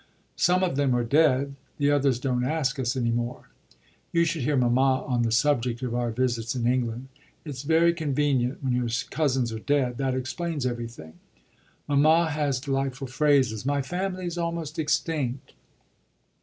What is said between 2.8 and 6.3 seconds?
any more. You should hear mamma on the subject of our